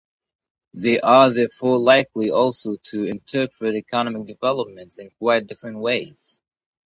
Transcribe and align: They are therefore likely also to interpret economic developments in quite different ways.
They 0.73 0.99
are 0.99 1.31
therefore 1.31 1.77
likely 1.77 2.31
also 2.31 2.77
to 2.85 3.03
interpret 3.05 3.75
economic 3.75 4.25
developments 4.25 4.97
in 4.97 5.11
quite 5.19 5.45
different 5.45 5.77
ways. 5.77 6.41